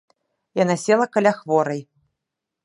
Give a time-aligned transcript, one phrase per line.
[0.63, 1.81] Яна села каля хворай.